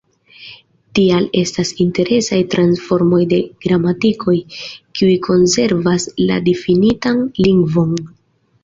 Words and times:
Tial 0.99 1.27
estas 1.41 1.71
interesaj 1.85 2.39
transformoj 2.55 3.19
de 3.35 3.41
gramatikoj, 3.67 4.37
kiuj 4.71 5.15
konservas 5.31 6.13
la 6.27 6.43
difinitan 6.51 7.27
lingvon. 7.47 7.97